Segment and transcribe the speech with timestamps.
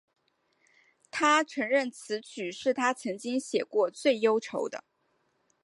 [1.11, 4.83] 她承认此曲是她曾经写过最忧愁的。